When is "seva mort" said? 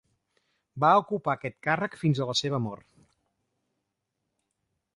2.41-2.89